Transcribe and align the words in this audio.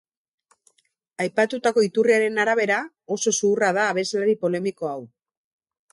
Aipatutako 1.25 1.83
iturriaren 1.89 2.41
arabera, 2.45 2.79
oso 3.19 3.35
zuhurra 3.37 3.73
da 3.79 3.87
abeslari 3.93 4.37
polemiko 4.47 4.91
hau. 4.95 4.99